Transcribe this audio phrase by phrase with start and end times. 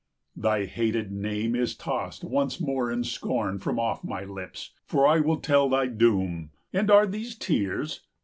[0.35, 5.19] Thy hated name is tossed once more in scorn From off my lips, for I
[5.19, 6.49] will tell thy doom.
[6.71, 8.01] 50 And are these tears?